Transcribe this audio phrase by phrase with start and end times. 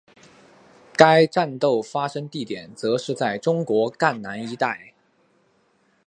[0.93, 4.95] 该战斗发生地点则是在中国赣南一带。